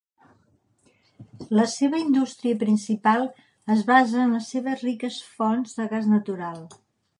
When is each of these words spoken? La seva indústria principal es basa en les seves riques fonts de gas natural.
La 1.59 1.65
seva 1.73 1.99
indústria 2.03 2.59
principal 2.63 3.27
es 3.77 3.85
basa 3.93 4.25
en 4.25 4.35
les 4.39 4.49
seves 4.57 4.83
riques 4.89 5.21
fonts 5.37 5.79
de 5.81 5.89
gas 5.95 6.11
natural. 6.17 6.61